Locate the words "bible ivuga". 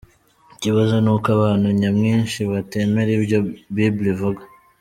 3.75-4.43